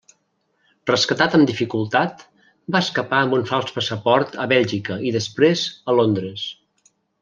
Rescatat 0.91 1.35
amb 1.39 1.49
dificultat, 1.51 2.25
va 2.77 2.83
escapar 2.87 3.21
amb 3.27 3.37
un 3.39 3.47
fals 3.53 3.77
passaport 3.79 4.37
a 4.47 4.51
Bèlgica, 4.57 5.01
i 5.11 5.17
després 5.21 5.67
a 5.95 6.01
Londres. 6.03 6.53